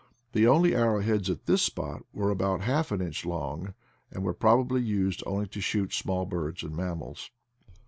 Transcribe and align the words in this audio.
The 0.31 0.47
only 0.47 0.73
arrow 0.73 0.99
heads 1.01 1.29
at 1.29 1.45
this 1.45 1.61
spot 1.61 2.01
were 2.11 2.31
about 2.31 2.61
half 2.61 2.91
an 2.91 3.01
inch 3.03 3.23
long, 3.23 3.75
and 4.09 4.23
were 4.23 4.33
probably 4.33 4.81
used 4.81 5.21
only 5.27 5.45
to 5.49 5.61
shoot 5.61 5.93
small 5.93 6.25
birds 6.25 6.63
and 6.63 6.75
mammals. 6.75 7.29